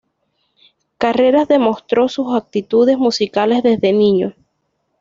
[0.97, 4.33] Carreras demostró sus aptitudes musicales desde niño.